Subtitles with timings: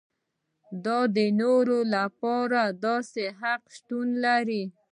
[0.85, 4.07] دا د نورو لپاره د داسې حق شتون
[4.49, 4.63] دی.